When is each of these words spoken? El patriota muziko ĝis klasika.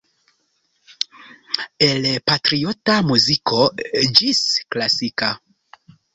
El 1.87 2.07
patriota 2.31 2.97
muziko 3.11 3.61
ĝis 4.23 4.43
klasika. 4.75 5.33